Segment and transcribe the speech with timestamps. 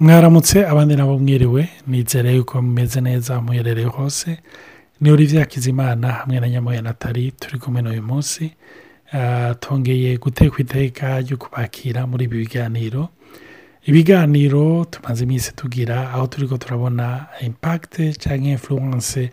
[0.00, 4.38] mwaramutse abandi nabo mwiriwe nizere yuko mumeze neza muherereye hose.
[5.00, 8.52] Ni Olivier Hakizimana hamwe na nyamuye natali turi kumwe n'uyu munsi
[9.60, 13.08] tongeye guteka iteka ryo kubakira muri ibi biganiro
[13.88, 19.30] ibiganiro tumaze iminsi tugira aho turi ko turabona impakite cyangwa influence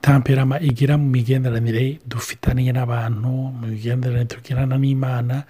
[0.00, 5.44] tamperama igira mu migenderanire dufitaniye n'abantu mu migenderanire tugirana n'imana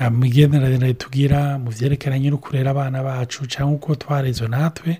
[0.00, 4.98] mu migenderanire tugira mu byerekeranye no kurera abana bacu cyangwa uko twarezwe natwe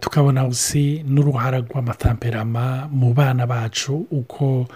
[0.00, 4.66] tukabona usi n'uruhara rw'amatamperama mu bana bacu uko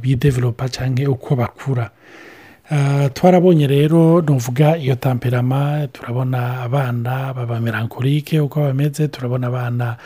[0.00, 1.90] bidevelopa cyangwa uko bakura.
[3.14, 7.60] Twarabonye rero nuvuga iyo tamperama turabona abana baba
[8.40, 9.96] uko bameze turabona abana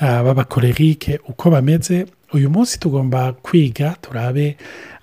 [0.00, 4.56] b'abakorerike uko bameze uyu munsi tugomba kwiga turabe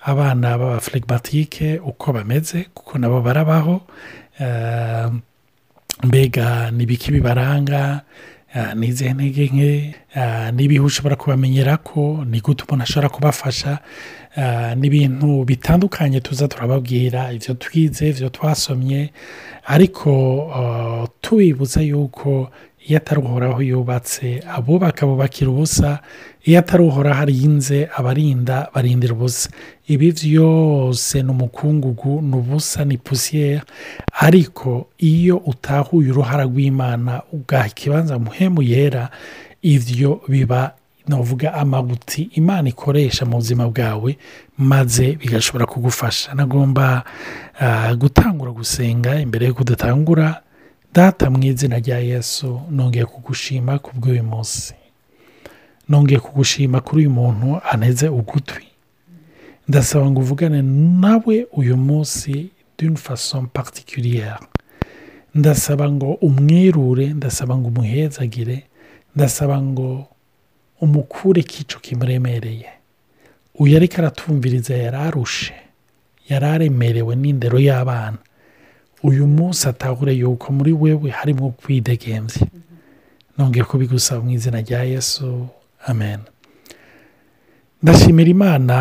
[0.04, 3.80] abana b'aba flegmatike uko bameze kuko nabo barabaho.
[6.04, 8.02] Mbega n'ibiki bibaranga?
[8.74, 9.94] N'izihe ntege nke?
[10.54, 13.78] N'ibihe ushobora kubamenyera ko ni gute umuntu ashobora kubafasha?
[14.76, 19.10] N'ibintu bitandukanye tuza turababwira ibyo twize ibyo twasomye.
[19.66, 20.10] Ariko
[21.20, 22.50] tubibutsa yuko
[22.86, 25.98] iyo atari uhoraho yubatse abubaka bubakira ubusa
[26.46, 29.50] iyo atari uhoraho arinze abarinda barindira ubusa.
[29.88, 33.60] Ibi byose ni umukungugu ni ubusa ni pusiyeri
[34.20, 39.10] ariko iyo utahuye uruhara rw'imana ugaha ikibanza muhemu yera
[39.62, 40.74] ibyo biba
[41.08, 44.18] navuga amabuti imana ikoresha mu buzima bwawe
[44.58, 46.34] maze bigashobora kugufasha.
[46.34, 47.02] Nagomba
[47.98, 50.42] gutangura gusenga imbere y'uko dutangura
[50.96, 54.74] data mu izina rya yesu nongeye kugushima ku bw'uyu munsi.
[55.88, 58.64] Nongeye kugushima kuri uyu muntu aneze ugutwi.
[59.68, 60.62] Ndasaba ngo uvugane
[61.02, 64.40] nawe uyu munsi d'une façon particulière.
[65.34, 68.64] Ndasaba ngo umwirure ndasaba ngo umuhezagire
[69.16, 70.06] ndasaba ngo
[70.80, 72.68] umukure k'ico kimuremereye
[73.58, 75.54] uyu ariko aratumviriza yari arushe
[76.28, 78.18] yari aremerewe n'indero y'abana.
[79.02, 82.42] Uyu munsi atahure yuko muri wewe harimo kwidegembye
[83.38, 85.46] nongeye kubigusaba mu izina rya yesu.
[85.86, 86.20] Amen.
[87.82, 88.76] Ndashimira imana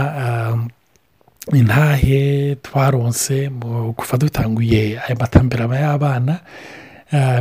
[1.53, 3.49] intahe twaronse
[3.95, 6.39] kuva dutanguye aya matambirama y'abana.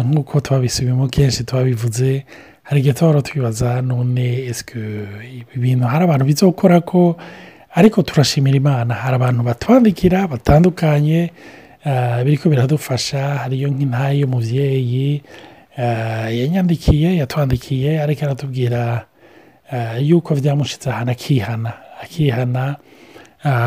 [0.04, 2.24] Nk'uko twabisubiyemo kenshi twabivuze
[2.62, 4.78] hari igihe tuhora twibaza none esike
[5.40, 7.16] ibi bintu hari abantu bizokora ko
[7.74, 11.30] ariko turashimira imana hari abantu batwandikira batandukanye
[12.24, 15.22] biriko biradufasha hariyo nk'intayi y'umubyeyi
[16.40, 19.04] yanyandikiye yatwandikiye ariko aratubwira
[20.00, 21.72] yuko byamushyitse ahantu akihana.
[22.02, 22.76] Akihana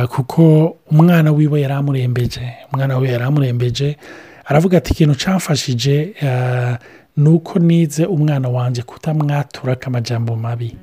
[0.10, 0.42] kuko
[0.92, 2.42] umwana wiwe yari amurembeje
[2.74, 3.98] umwana we yari amurembeje
[4.46, 6.14] aravuga ati ikintu cyamfashije
[7.18, 10.76] ni uko nize umwana wanjye kutamwatura ak'amajambo mabi.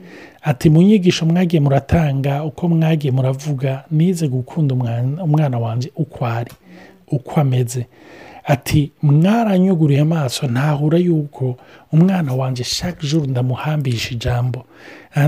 [0.43, 4.75] Ati mu nyigisho mwagiye muratanga uko mwagiye muravuga nize gukunda
[5.25, 6.53] umwana wanjye uko ari.
[7.09, 7.87] Uko ameze.
[8.45, 11.57] Ati mwaranyuguriye amaso ntahura yuko
[11.93, 14.65] umwana wanjye shaka juru ndamuhambisha ijambo.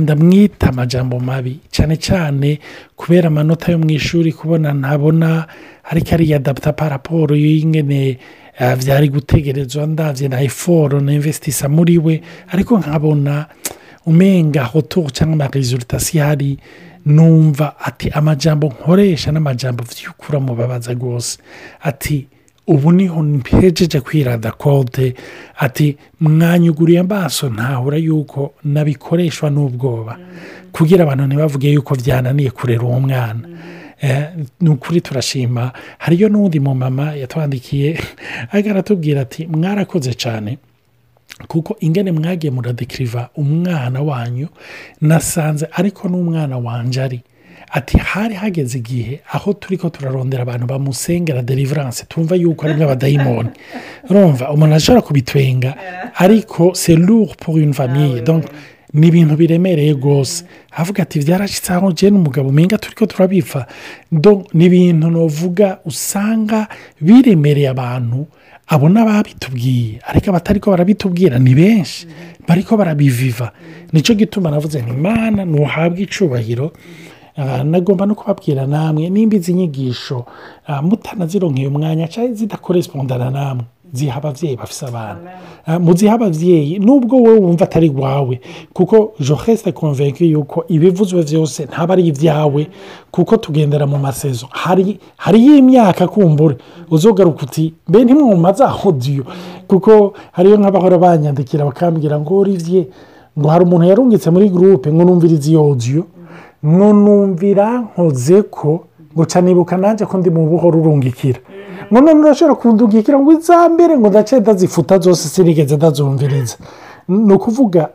[0.01, 2.59] Ndamwita amajambo mabi cyane cyane
[2.97, 5.47] kubera amanota yo mu ishuri kubona ntabona
[5.85, 8.19] ariko ariyadapta paraporo y'ingene
[8.79, 12.21] byari gutegerezwa ndabye na eforo na investisisa muri we
[12.53, 13.47] ariko nkabona
[14.07, 16.59] umenga hoto cyangwa amaresultasi hari
[17.07, 21.39] numva ati amajambo nkoresha n'amajambo by'ukura mubabaza rwose.
[21.83, 22.27] Ati
[22.67, 25.15] ubu ni ho mpejeje kwirada kode
[25.59, 30.19] ati mwanyuguriye amaso ntahura yuko nabikoreshwa n'ubwoba.
[30.73, 33.41] Kugira abantu ntibavuge yuko byananiye kurera uwo mwana.
[34.61, 35.73] Ni ukuri turashima.
[35.99, 37.99] Hariyo n'undi mu mama yatwandikiye
[38.53, 40.59] aratubwira ati mwarakoze cyane
[41.49, 44.49] kuko ingene mwagiye muradekiriva umwana wanyu
[45.01, 47.21] nasanze ariko n'umwana wanjye ari.
[47.71, 53.51] Ati hari hageze igihe aho turi ko turarondera abantu bamusengera deliverance tumva yuko ari nk'abadayimoni
[54.11, 55.75] urumva umuntu ashobora kubitwenga
[56.15, 58.23] ariko serure pour une famille.
[58.93, 60.45] Ni ibintu biremereye rwose.
[60.73, 63.67] Avuga ati byarashyitse aho njye n'umugabo umenga turi ko turabipfa
[64.55, 66.69] ni ibintu navuga usanga
[67.01, 68.27] biremereye abantu
[68.67, 72.07] abo n'ababitubwiye ariko abatari ko barabitubwira ni benshi.
[72.49, 73.53] Bariko barabiviva.
[73.93, 76.73] Nicyo gituma navuze ni imana ntuhabwe icubahiro.
[77.65, 79.11] Nagomba no kubabwira namwe.
[79.11, 80.27] Nimba izi nyigisho
[80.83, 83.65] mutanazironkeye umwanya cyangwa zidakorespondana namwe.
[83.93, 85.19] Ziha ababyeyi bafise abana.
[85.67, 88.41] Ah, muziha ababyeyi nubwo wowe wumva atari iwawe
[88.73, 92.67] kuko joheste konvenke yuko ibivuzwe byose ntaba ari ibyawe
[93.11, 94.47] kuko tugendera mu masezo.
[94.51, 96.57] Hari hariyo imyaka kumbura
[96.91, 99.25] uzogaruka uti mbe ntimwumaze aho diyo.
[99.69, 102.85] Kuko hariyo nk'abahora banyandikira bakambwira ngo Olivier
[103.39, 106.05] ngo hari umuntu yarungitse muri gurupe ngo numvirize iyo odiyo
[106.67, 108.85] ngo numvira nkoze ko
[109.15, 111.41] ngo nibuka nanjye ko ndi mu buhoro urungikira.
[111.91, 116.57] None urashobora kundungikira ngo izambere ngo ndace ndazifuta zose sinigeze ndazumviriza.
[117.09, 117.89] Ni ukuvuga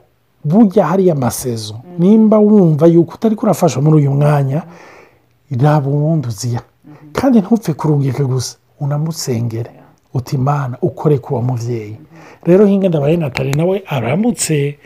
[0.44, 4.62] burya hariya amasezo nimba wumva yuko utari kurafasha muri uyu mwanya
[5.62, 6.62] raba uwundi uziya.
[7.14, 9.72] Kandi ntupfe kurungika gusa unamusengere
[10.14, 11.98] uti imana ukore ku uwo mubyeyi
[12.44, 14.78] rero hinga ndabaye natali nawe aramutse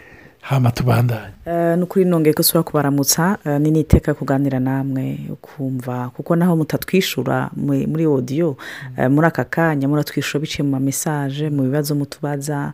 [0.46, 6.36] hama tubandanye ni ukuri nongeye ko usura kubaramutsa eh, ni n'iteka kuganira namwe ukumva kuko
[6.36, 8.58] naho mutatwishyura muri odiyo
[8.98, 12.74] eh, muri aka kanya muratwishyura biciye mu mamesaje mu bibazo mutubaza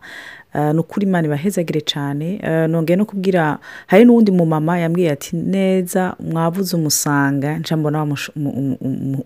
[0.72, 2.40] ni ukuri imana ibahezagire cyane.
[2.42, 8.06] Eh, nongeye no kubwira hari n'uwundi mumama yambwiye ati neza mwavuze umusanga mbona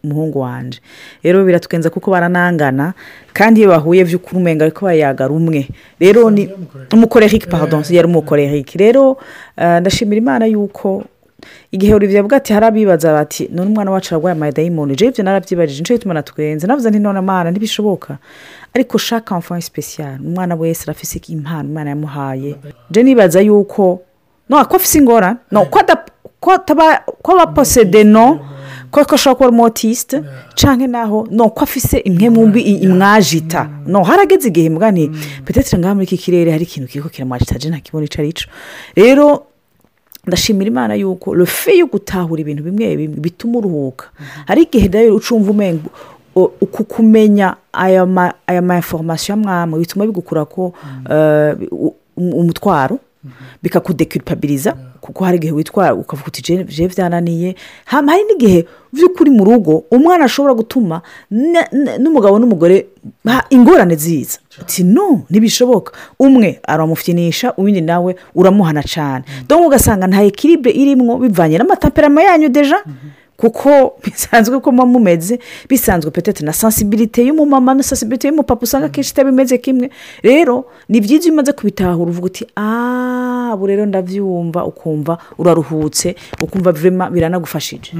[0.04, 0.80] umuhungu wanje.
[1.22, 2.92] Rero biratugenza kuko baranangana
[3.32, 5.68] kandi iyo bahuye by'ukuri umenga ariko bayaga rumwe
[6.00, 6.48] rero ni
[6.92, 9.16] umukorerike pardon yari umukorerike rero
[9.56, 11.04] eh, ndashimira imana yuko
[11.76, 15.86] igihe Olivier avuga ati harabibaza bati none umwana wacu ararwaye amadayimoni jewe ibyo narabyibajije ni
[15.86, 16.66] cyo gituma natwenze.
[16.66, 18.18] Navuze nti none amana ntibishoboka.
[18.74, 22.56] Ariko shaka enfant spécial umwana wese arafise impano imana yamuhaye.
[22.90, 24.00] Je nibaza yuko
[24.48, 25.38] no ko afise ingorane?
[25.50, 25.80] No ko
[26.40, 26.58] ko
[27.22, 28.38] ko aba posede no?
[28.90, 30.22] Ko ko ashobora kuba ari umotiste
[30.54, 33.68] canke naho no ko afise imwe mu mbi imwajita?
[33.86, 35.10] No harageze igihe mbwa nti
[35.44, 38.44] petetre ngaha muri iki kirere hari ikintu kiriko kiramwajita je ntakibona ico arico
[38.96, 39.42] rero
[40.26, 44.06] ndashimira imana yuko rufe yo gutahura ibintu bimwe bimwe bituma uruhuka.
[44.46, 45.88] Hari igihe rero ucumva umengo
[46.60, 50.72] uku kumenya aya ma aya ma information amwamwe bituma bigukura ko
[51.10, 52.98] eh, u- um- umutwaro
[53.62, 60.24] bikakudekiripabiriza kuko hari igihe witwara ukavuga uti "Je- byananiye hari n'igihe by'ukuri mu rugo umwana
[60.24, 61.02] ashobora gutuma
[61.98, 62.86] n'umugabo n'umugore
[63.50, 64.38] ingorane ziza.
[64.60, 65.92] Uti no ntibishoboka.
[66.18, 72.78] Umwe aramufyinisha uwundi nawe uramuhana cyane donc ugasanga nta ekiribe irimwo bivanye n'amataperama yanyu deja
[73.36, 73.68] kuko
[74.04, 75.38] bisanzwe ko muba mumeze
[75.68, 79.90] bisanzwe petete na sensibilite y'umumama na sensibilite y'umupapa usanga akenshi itaba imeze kimwe.
[80.22, 83.15] Rero ni byiza iyo umaze kubitahura uvuga uti aaa
[83.56, 86.72] ubu rero ndabyumva ukumva uraruhutse ukumva
[87.10, 87.92] biranagufashije.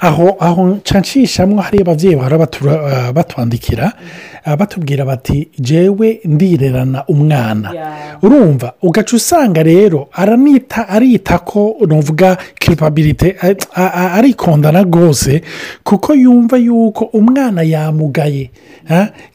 [0.00, 3.92] Aho aho ncancishamwo hariyo ababyeyi bahora ah, batwandikira
[4.44, 7.72] ah, batubwira bati jewe ndirerana umwana.
[8.22, 13.36] Urumva ugaca usanga rero aranita arita ko nuvuga kiripabirite
[14.16, 15.42] arikondana rwose
[15.84, 18.50] kuko yumva yuko umwana yamugaye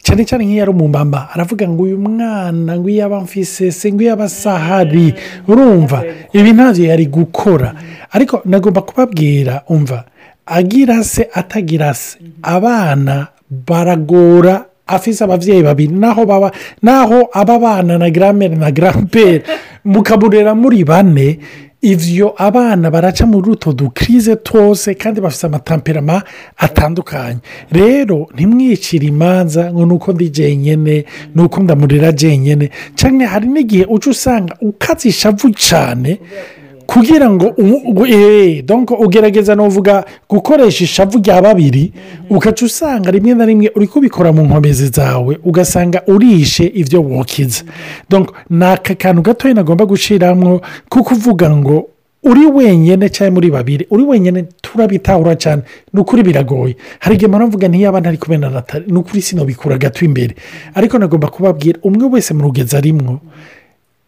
[0.02, 4.02] cyane cyane nk'iyo ari umumama aravuga ngo uyu mwana ngo iyo aba mfise se ngo
[4.02, 5.14] iyo aba asahari
[5.48, 7.74] urumva ibi ntabyo yari gukora.
[8.10, 10.04] Ariko nagomba kubabwira umva
[10.46, 16.52] agira se atagira se abana baragora afise ababyeyi babiri naho baba
[16.82, 19.42] naho aba bana na garamere na garampere
[19.86, 21.38] mukaburera muri bane
[21.82, 26.22] ivyo abana baraca muri utwo dukirize twose kandi bafite amatamperama
[26.56, 27.38] atandukanye.
[27.72, 31.04] Rero ntimwicire imanza ngo nuko ndi jenyene
[31.34, 32.70] nuko ndamurera jenyene.
[32.94, 36.18] Cyangwa hari n'igihe uca usanga ukaze ishavu cyane
[36.86, 37.54] kugira ngo
[38.06, 41.92] eh, donc ugerageza nuvuga gukoresha ishavu rya babiri
[42.30, 47.64] ugaca usanga rimwe na rimwe uri kubikora mu nkomezi zawe ugasanga urishe ibyo wokiza
[48.10, 51.88] donc ni aka kantu gatoya nagomba gushyiramo ko kuvuga ngo
[52.26, 55.62] uri wenyine cyangwa muri babiri uri wenyine turabitahura cyane
[55.92, 56.76] ni ukuri biragoye.
[56.98, 60.34] Hari igihe ntiyo abana ari kubena ni ukuri sinobikura gato imbere.
[60.74, 63.20] Ariko nagomba kubabwira umwe wese mu rugezi arimwo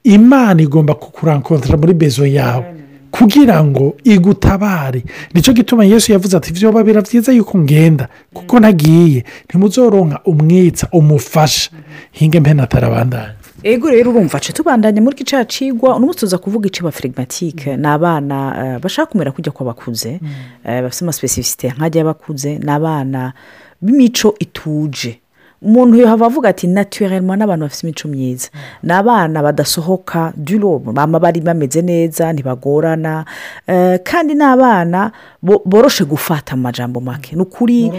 [0.04, 2.74] imana igomba kukurankontara muri bezo yawe.
[3.10, 5.02] Kugira ngo igutabare.
[5.34, 11.70] Nicyo gituma yesu yavuze ati byoba bira byiza yuko ngenda kuko ntagiye ntimuzoronka umwitsa umufasha.
[12.12, 13.34] Hinge mpe natarabandanya.
[13.62, 17.86] Ego rero urumva aca tubandanya muri gica cigwa uno munsi tuza kuvuga iciba firigimatike ni
[17.88, 18.36] abana
[18.74, 20.20] eh, bashaka kumera kujya kwa bakuze
[20.64, 23.32] eh, bafite amasipesifisite nk'ajya bakuze ni abana
[23.82, 25.18] b'imico ituje.
[25.62, 28.48] Umuntu yahava avuga ati naturellement n'abantu bafite imico myiza.
[28.82, 33.24] Ni abana badasohoka duro baba bari bameze neza ntibagorana
[33.66, 35.10] eh, kandi ni abana
[35.42, 37.36] bo- boroshe gufata mu majambo make.
[37.36, 37.90] Ni ukuri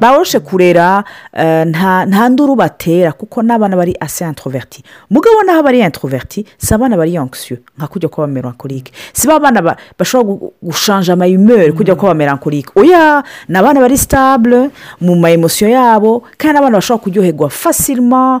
[0.00, 1.04] Boroshe kurera.
[1.32, 6.96] eh, nta nduru batera kuko n'abana bari ase introverti mugabo naho bari introverti si abana
[6.96, 8.92] bari anxieux nka kujya kuba melancholique.
[9.12, 12.70] Si ba bana ba- bashobora gu- gushanja amayumeri kujya kuba melancholique.
[12.76, 18.40] Oya ni abana bari stable mu ma emosiyo yabo kandi n'abana bashobora bashobora kuryoherwa fasirima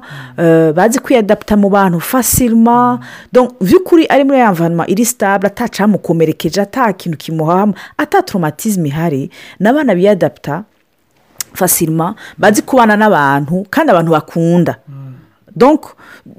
[0.74, 2.98] bazi kwiyadaputa mu bantu fasirima
[3.60, 9.94] by'ukuri ari muri ya mvanwa iri sitabure atacamukomerekeje ata kintu kimuhama ata toromatizme ihari n'abana
[9.94, 10.64] biyadaputa
[11.54, 14.76] fasirima bazi kubana n'abantu kandi abantu bakunda.
[15.56, 15.90] Donko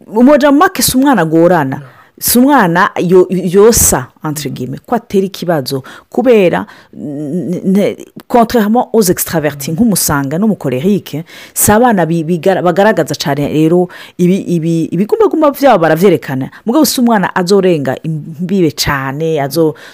[0.07, 1.81] umujya mu make si umwana agorana.
[2.19, 2.91] Si umwana
[3.29, 6.65] yosa antirigime ko atera ikibazo kubera
[8.27, 11.23] kontoramo oze ekisitaraveriti nk'umusanga n'umukorerike
[11.53, 12.05] si abana
[12.63, 16.49] bagaragaza cyane rero ibigumbagumba byabo baravyerekana.
[16.65, 19.39] Mugabo si umwana azorenga imbibe cyane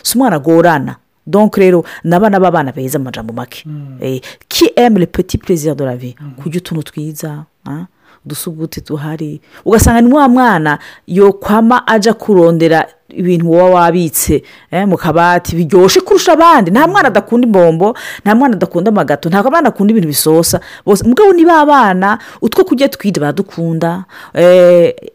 [0.04, 0.96] si umwana agorana.
[1.28, 3.66] Donk rero ni abana b'abana beza mu majambo make.
[4.48, 6.16] Ki emure peti perezida de la vie?
[6.38, 7.46] Kurya utuntu twiza
[8.26, 14.44] udusuguti duhari ugasanga ni wa mwana yokwama ajya kurondera ibintu wowe wabitse
[14.88, 16.72] mu kabati biryoshye kurusha abandi.
[16.72, 20.60] Nta mwana adakunda imbombo nta mwana adakunda amagato nta mwana akunda ibintu bisosa.
[20.86, 24.04] Mugabo ni ba utwo kurya twirya baradukunda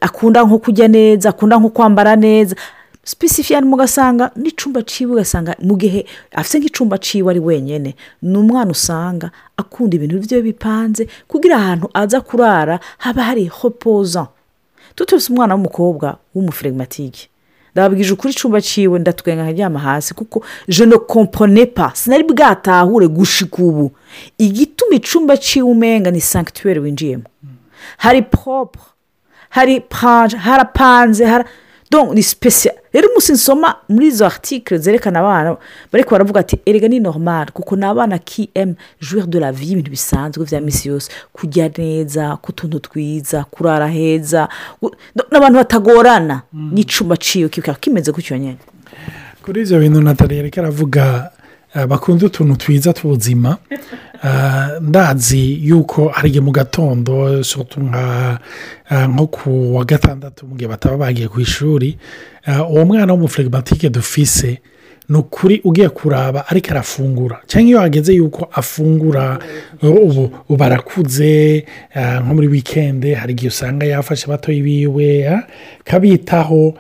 [0.01, 2.57] akunda nko kurya neza akunda nko kwambara neza.
[3.05, 9.31] Sipesifiyani mugasanga n'icumba ciwe ugasanga mu gihe afite nk'icumba ciwe ari wenyine ni umwana usanga
[9.57, 14.27] akunda ibintu bye bipanze kugira ahantu aza kurara haba hari hopoza.
[14.95, 17.29] Tutose umwana w'umukobwa w'umufirimatike
[17.73, 23.91] ndababwije ukuri icumba ciwe ndatwenga nkaryama hasi kuko jeno komponepa sinari bwatahure gushika ubu.
[24.39, 27.25] Igituma icumba ciwe umenga ni sankituweri winjiyemo.
[27.97, 28.81] Hari popo
[29.49, 31.45] hari panje harapanze
[32.15, 35.57] ni sipesiya rero umunsi nsoma muri izo artikire zerekana abana
[35.93, 39.73] bari baravuga ati erega ni normal kuko ni abana ki emu joueur de la vie
[39.73, 41.11] ibintu bisanzwe bya minsi yose.
[41.33, 44.49] Kujya neza ku tuntu twiza kurara heza
[45.31, 46.43] n'abantu batagorana.
[46.53, 48.59] N'icumba ciwe kikaba kimeze gutyo nyine
[49.43, 51.31] kuri ibyo bintu natali reka aravuga
[51.89, 53.57] bakunda utuntu twiza tw'ubuzima.
[54.81, 57.43] ndazi yuko hari mu gatondo
[59.09, 61.97] nko ku wa gatandatu mu gihe bataba bagiye ku ishuri.
[62.71, 64.59] Uwo mwana w'umufirimatike dufise
[65.09, 67.41] ni ukuri ugiye kuraba ariko arafungura.
[67.47, 69.39] Cyangwa iyo hageze yuko afungura
[69.83, 71.65] ubu barakuze
[72.25, 75.41] nko muri wikende hari igihe usanga yafashe batoya biwe
[75.85, 76.75] kabitaho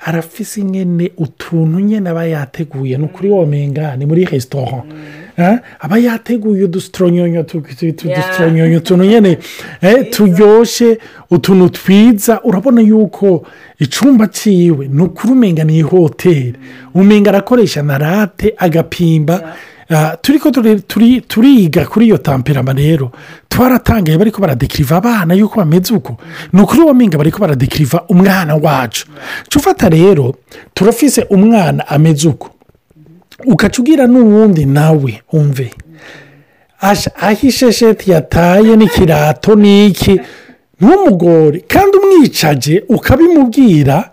[0.00, 2.98] arafise nyine utuntu nyine aba yateguye.
[2.98, 4.82] Ni ukuri womenga ni muri resitora
[5.80, 9.38] aba yateguye udusitonyonyo udusitonyonyo utuntu nyine
[10.12, 10.98] turyoshye
[11.30, 12.40] utuntu twiza.
[12.44, 13.46] Urabona yuko
[13.78, 16.54] icumba cyiwe ni ukuri umenga ni hoteli
[16.94, 19.54] umenga arakoresha na rate agapimba.
[20.22, 20.50] Turi ko
[21.28, 23.10] turiga kuri iyo tamperama rero
[23.48, 26.16] twaratangaye bari ko baradekiriva abana yuko bameze uko
[26.52, 29.06] ni ukuri wamenga bari ko baradekiriva umwana wacu.
[29.56, 30.34] Ufata rero
[30.74, 32.50] turafise umwana ameze uko
[33.46, 35.70] ugaca ugira n'uwundi nawe umve.
[36.80, 40.20] Aho ishesheti yataye n'ikirato n'iki?
[40.80, 44.10] Ntumugore kandi umwicaje ukabimubwira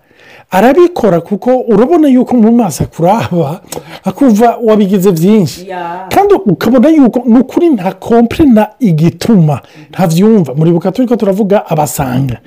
[0.51, 3.61] arabikora kuko urabona yuko mu maso akuraba
[4.03, 5.67] akumva wabigize byinshi.
[6.09, 12.37] Kandi ukabona yuko ni ukuri nta kompurena igituma ntabyumva muribuka turi ko turavuga abasanga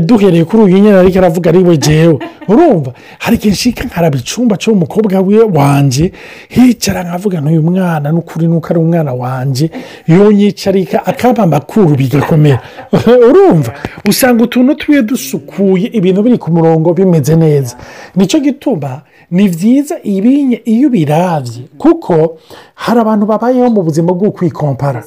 [0.00, 2.18] duhereye kuri uyu nyine ariko aravuga ari we jewe.
[2.48, 2.92] Urumva?
[3.18, 6.12] Hari igihe nshika nkaraba icumba cy'umukobwa we wanjye
[6.48, 9.70] hicara nkavuga n'uyu mwana n'ukuri nuko ari umwana wanjye
[10.06, 12.60] yonyicarika akaba amakuru bigakomera.
[13.28, 13.72] Urumva?
[14.04, 17.76] Usanga utuntu twiwe dusukuye ibintu biri ku murongo bimeze neza.
[18.16, 22.38] Nicyo gituma ni byiza iyo ubirabye kuko
[22.74, 25.04] hari abantu babayeho mu buzima bwo kwikompara.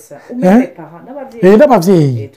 [1.42, 2.30] N'ababyeyi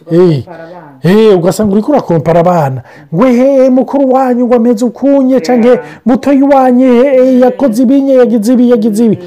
[1.37, 2.83] ugasanga uri kurakompara abana.
[3.15, 7.05] Ngo he mukuru wanyu ngo ameze ukunye cyangwa mutoya iwanyu
[7.41, 9.19] yakoze ibinye yagize ibi yagize ibi.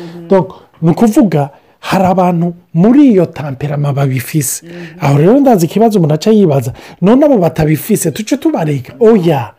[0.82, 4.66] Ni ukuvuga hari abantu muri iyo tamperama babifise.
[5.02, 9.52] Aho rero ndazi ikibazo umuntu aca yibaza none abo batabifise tuce tubareka oya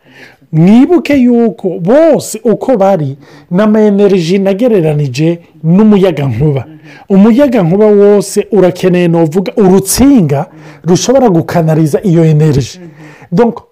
[0.51, 3.17] mwibuke yuko bose uko bari
[3.51, 6.65] n'amayeneriji nagereranije n'umuyagankuba
[7.09, 10.45] umuyagankuba wose urakeneye nuvuga urutsinga
[10.83, 12.79] rushobora gukanariza iyo eneriji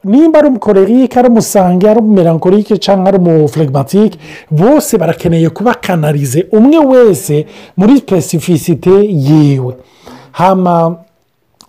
[0.04, 4.18] nimba ari umukorerike ari umusange ari umumerankorike cyangwa ari umufirimatike
[4.52, 7.46] bose barakeneye kuba kanarize umwe wese
[7.78, 9.74] muri sipesifisite yiwe.
[10.32, 10.96] Hama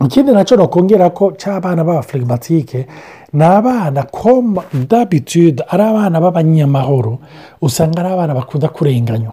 [0.04, 2.86] ikindi na cyo nakongera ko cy'abana b'abafirimatike
[3.32, 7.18] ni abana koma dabitude ari abana b'abanyamahoro
[7.62, 9.32] usanga ari abana bakunda kurenganywa.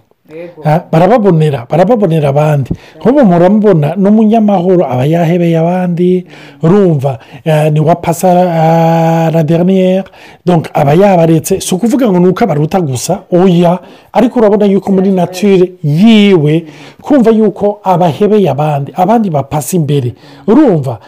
[0.92, 6.26] Barababonera barababonera abandi nk'ubu muramubona n'umunyamahoro aba yahebeye abandi
[6.64, 10.04] urumva eh, ni wa pasa ah, la dernière.
[10.46, 13.80] Donc aba yabaretse si ukuvuga ngo ni uko abaruta gusa oya
[14.14, 16.66] ariko urabona yuko muri nature yiwe
[17.02, 20.16] kumva yuko abahebeye abandi abandi bapasa imbere
[20.48, 21.00] urumva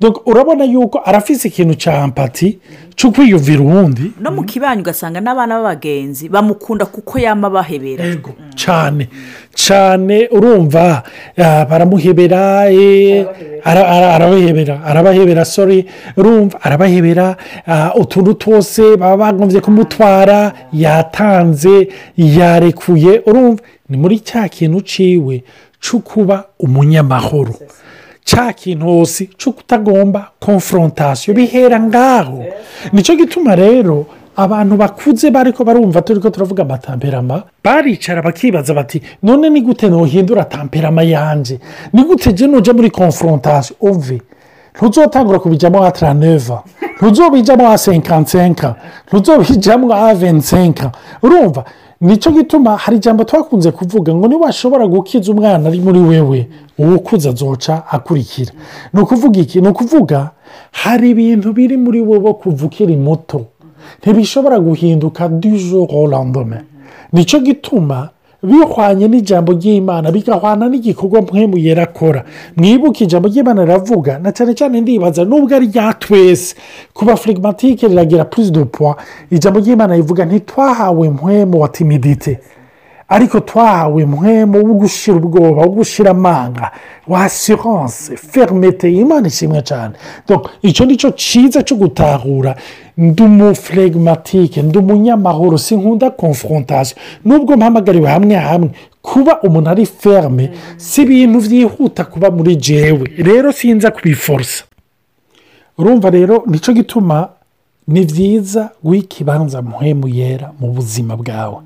[0.00, 2.58] donc urabona yuko arafise ikintu cya ampati
[2.98, 4.12] cyo kwiyumvira uwundi.
[4.20, 9.08] No mu kibanyi ugasanga n'abana b'abagenzi bamukunda kuko yama bahebera yego cyane
[9.54, 11.02] cyane urumva
[11.70, 13.26] baramuhebera eh,
[13.64, 15.86] ara- ara- arabahebera arabahebera sori
[16.16, 17.36] urumva arabahebera
[17.66, 25.42] ah, utuntu twose baba bagombye kumutwara yatanze yarekuye urumva ni muri cya kintu ciwe
[25.80, 27.54] cyo kuba umunyamahoro.
[28.24, 32.44] Cya kintu hose cyo kutagomba konforontasiyo bihera ngaho.
[32.92, 34.06] Nicyo gituma rero
[34.38, 40.44] abantu bakuze bariko barumva turi ko turavuga amatamperama baricara bakibaza bati none ni gute nohindura
[40.44, 41.58] tamperama yanje?
[41.92, 44.22] Ni gute je noja muri konforontasiyo uve
[44.76, 46.62] ntuzotangura kubijyamo a taraneva
[46.96, 48.74] ntuzobijyamo a senkansenka
[49.08, 50.92] ntuzobijyamo a vensenka
[51.22, 51.64] urumva
[52.00, 56.48] ni cyo gituma hari ijambo twakunze kuvuga ngo niba washobora gukiza umwana ari muri wewe
[56.78, 58.52] uwo ukuze azoca akurikira.
[58.92, 59.60] Ni ukuvuga iki?
[59.60, 60.30] Ni ukuvuga
[60.72, 63.46] hari ibintu biri muri wowe kuva ukiri muto.
[64.02, 66.62] Ntibishobora guhinduka du jour au lendemain
[67.12, 68.08] ni cyo gituma
[68.42, 72.24] bihwanye n'ijambo ry'imana bigahwana n'igikorwa mpemu yera akora
[72.56, 76.54] mwibuke ijambo ry'imana riravuga na cyane cyane ndibaza nubwo ari rya twese
[76.94, 78.96] ku bafirigimatike riragira purize do puwa
[79.30, 82.38] ijambo ry'imana rivuga ntitwahawe mpemu wa timidite
[83.08, 86.70] ariko twahawe mpemu wo gushyira ubwoba wo gushyira amanga
[87.08, 89.94] wa asiranse ferimete imana ishimwe cyane.
[90.62, 92.56] Icyo ni cyo cyiza cyo gutahura.
[92.98, 98.70] Ndi umufirigimatike ndi umunyamahoro sinkunda konforontasiyo nubwo mpamagariwe hamwe hamwe
[99.02, 103.08] kuba umuntu ari ferme si ibintu byihuta kuba muri jewe.
[103.16, 104.64] Rero sinza kubiforosa
[105.78, 107.28] urumva rero ni cyo gituma
[107.88, 111.56] ni byiza guha ikibanza muhemu yera mu buzima bwawe.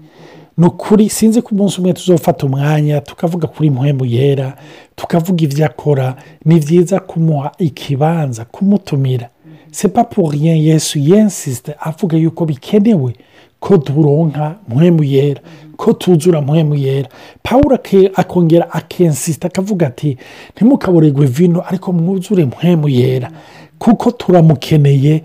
[0.58, 4.56] Ni ukuri sinzi ko umunsi umwe tuzofata umwanya tukavuga kuri muhemu yera
[4.96, 6.16] tukavuga ibyo akora.
[6.44, 9.28] Ni byiza kumuha ikibanza kumutumira.
[9.70, 13.14] Sepa rien yesu yensisite avuga yuko bikenewe
[13.60, 15.40] ko turonka muhemu yera
[15.76, 17.08] ko tuzura muhemu yera
[17.42, 17.78] paul
[18.14, 20.16] akongera akensisita akavuga ati
[20.56, 23.30] ntimukaburegwe vino ariko mwuzure muhemu yera
[23.78, 25.22] kuko turamukeneye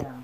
[0.00, 0.19] Eh,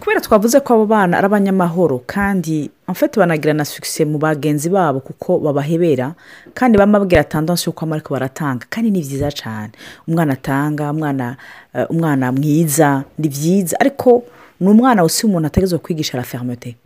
[0.00, 5.00] kubera twavuze ko abo bana ari abanyamahoro kandi amfite banagira na sukise mu bagenzi babo
[5.00, 6.14] kuko babahebera
[6.54, 8.66] kandi bamabwira tandansi y'uko ariko baratanga.
[8.70, 9.72] Kandi ni byiza cyane
[10.08, 11.36] umwana atanga umwana
[11.74, 14.22] eh, umwana mwiza ni byiza ariko
[14.60, 16.76] ni umwana usi umuntu ategerezwa kwigisha la fermete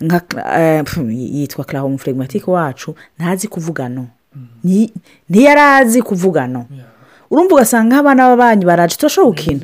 [0.00, 0.20] nka
[0.60, 4.06] eh, yitwa clara umufirigimatike wacu ntazi kuvuga no.
[4.64, 4.92] Ni-
[5.28, 6.66] ntiyari azi kuvuga no.
[7.30, 9.60] Urumva ugasanga abana b'abanyi baraje turashobora gukina.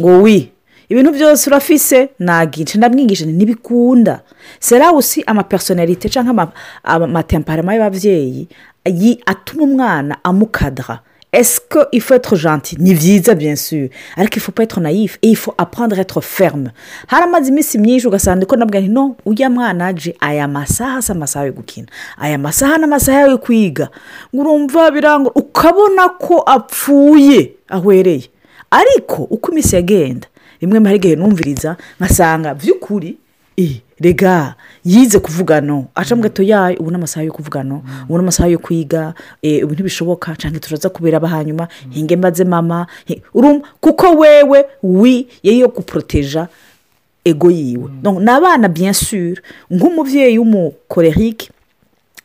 [0.00, 0.50] Ngo wi
[0.88, 4.20] ibintu byose urafise nagice ndamwigisha nti ntibikunda
[4.60, 6.52] sera usi amapersonalite cyangwa ama-
[6.84, 8.48] ama- amatemparema y'ababyeyi
[8.86, 11.00] yi- atuma umwana amukadara
[11.32, 12.78] esike ifu etre gentil?
[12.80, 13.90] Ni byiza bien sûr.
[14.16, 16.70] Ariko ifu naïf et ifu apprendre etre ferme.
[17.06, 20.16] Haramaze iminsi myinshi ugasanga ko nabwo nti no ujya mwana aje.
[20.20, 21.86] Aya masaha si amasaha yo gukina.
[22.16, 23.88] Aya masaha ni amasaha yo kwiga.
[24.34, 28.30] Ngo urumva birangwa ukabona ko apfuye ahwereye
[28.70, 30.26] ariko uko iminsi yagenda
[30.60, 33.16] rimwe hari igihe numviriza nkasanga by'ukuri
[33.56, 37.82] eh, rega yize kuvuga no aca mu gato yayo ubu ni amasaha yo kuvuga no
[38.04, 42.86] ubu ni amasaha yo kwiga eh, ubu ntibishoboka cyangwa turaza kubera hanyuma hinge mbaze mama.
[43.80, 46.48] Kuko wewe wi yari yo guporoteja
[47.24, 47.90] ego yiwe.
[48.02, 49.36] Donc, ni abana bien sûr
[49.70, 51.50] nk'umubyeyi w'umukorerike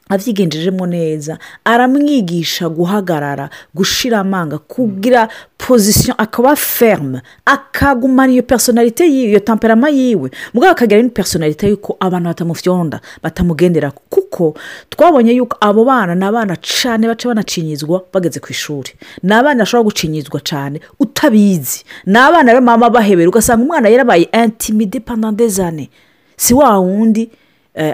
[0.10, 9.90] abyigenjejemo neza aramwigisha guhagarara gushira amanga kugira pozisiyo akaba ferme akagumana iyo personalite iyo tamperama
[9.90, 10.32] yiwe.
[10.54, 14.54] Mugabo akagira ni personalite y'uko abantu batamufyonda batamugendera kuko
[14.90, 18.92] twabonye yuko abo bana ni abana cyane baca banacinyizwa bageze ku ishuri.
[19.24, 21.84] Ni abana bashobora gucinyizwa cyane utabizi.
[22.06, 25.00] Ni abana mama bahebera ugasanga umwana yarabaye intimide
[25.64, 25.90] années.
[26.38, 27.30] Si wa wundi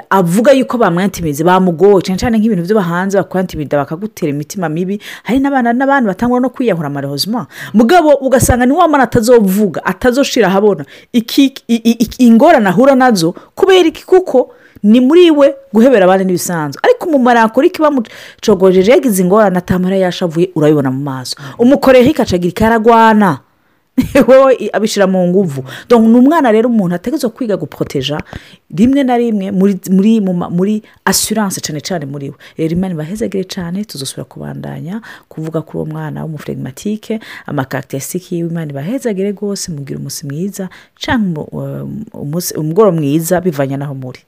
[0.09, 2.01] avuga yuko bamwantimize bamugoye.
[2.01, 4.99] Cyane cyane nk'ibintu byo bahanze bakwantimida bakagutera imitima mibi.
[5.23, 10.85] Hari n'abana n'abandi batangwa no kwiyahura amarehozima mugabo ugasanga ni wa mwana atazovuga atazoshira ahabona.
[11.13, 11.53] Iki
[12.17, 14.05] ingorane ahura na zo kubera iki?
[14.05, 14.51] Kuko
[14.83, 16.79] ni muri we guhebera abandi n'ibisanzwe.
[16.83, 21.35] Ariko umumarakorike bamucogojeje yagize ingorane atamara yashavuye urabibona mu maso.
[21.59, 23.39] Umukoreye hikacagira ikaragwana.
[24.27, 25.63] wowe abishyira mu nguvu.
[25.89, 28.17] Ni umwana rero umuntu ategerezwa kwiga guproteja
[28.75, 32.35] rimwe na rimwe muri muri assurance cyane cyane muri we.
[32.57, 39.31] Rero imana ibahezagire cyane tuzosubira kubandanya kuvuga kuri uwo mwana w'umuflegmatike amakarakiterisitike yiwe imana ibahezagire
[39.31, 44.19] rwose mugire umunsi mwiza cyangwa umu- um, umunsi- umugoroba mwiza bivanye n'aho muri.